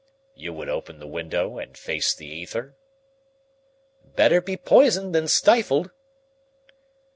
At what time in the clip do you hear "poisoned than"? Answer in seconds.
4.57-5.27